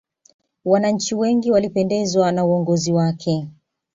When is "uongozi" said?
2.45-2.91